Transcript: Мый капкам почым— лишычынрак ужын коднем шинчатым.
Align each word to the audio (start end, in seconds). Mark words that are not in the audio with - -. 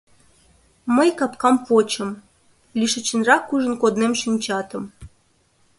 Мый 0.95 1.09
капкам 1.19 1.55
почым— 1.65 2.09
лишычынрак 2.79 3.43
ужын 3.53 3.73
коднем 3.81 4.13
шинчатым. 4.21 4.83